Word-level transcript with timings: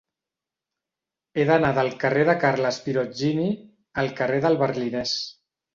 He 1.39 1.45
d'anar 1.51 1.71
del 1.81 1.91
carrer 2.05 2.25
de 2.31 2.37
Carles 2.47 2.81
Pirozzini 2.89 3.49
al 4.05 4.13
carrer 4.23 4.45
del 4.49 4.63
Berlinès. 4.67 5.19